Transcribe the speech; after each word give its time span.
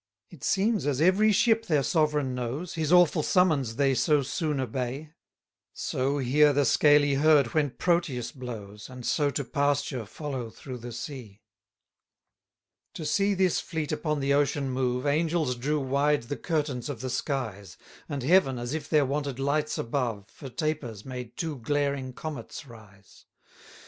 15 0.31 0.35
It 0.35 0.43
seems 0.43 0.87
as 0.87 0.99
every 0.99 1.31
ship 1.31 1.67
their 1.67 1.83
sovereign 1.83 2.33
knows, 2.33 2.73
His 2.73 2.91
awful 2.91 3.21
summons 3.21 3.75
they 3.75 3.93
so 3.93 4.23
soon 4.23 4.59
obey; 4.59 5.11
So 5.73 6.17
hear 6.17 6.53
the 6.53 6.65
scaly 6.65 7.13
herd 7.19 7.53
when 7.53 7.69
Proteus 7.69 8.31
blows, 8.31 8.89
And 8.89 9.05
so 9.05 9.29
to 9.29 9.43
pasture 9.45 10.07
follow 10.07 10.49
through 10.49 10.79
the 10.79 10.91
sea. 10.91 11.37
16 12.95 12.95
To 12.95 13.05
see 13.05 13.33
this 13.35 13.59
fleet 13.59 13.91
upon 13.91 14.21
the 14.21 14.33
ocean 14.33 14.71
move, 14.71 15.05
Angels 15.05 15.55
drew 15.55 15.79
wide 15.79 16.23
the 16.23 16.35
curtains 16.35 16.89
of 16.89 17.01
the 17.01 17.09
skies; 17.11 17.77
And 18.09 18.23
heaven, 18.23 18.57
as 18.57 18.73
if 18.73 18.89
there 18.89 19.05
wanted 19.05 19.37
lights 19.37 19.77
above, 19.77 20.29
For 20.29 20.49
tapers 20.49 21.05
made 21.05 21.37
two 21.37 21.57
glaring 21.59 22.13
comets 22.13 22.65
rise. 22.65 23.27